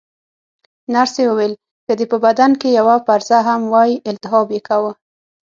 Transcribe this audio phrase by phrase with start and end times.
[0.93, 1.53] نرسې وویل:
[1.85, 4.91] که دې په بدن کې یوه پرزه هم وای، التهاب یې کاوه.